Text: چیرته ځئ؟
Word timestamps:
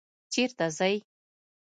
چیرته 0.33 0.65
ځئ؟ 0.77 0.91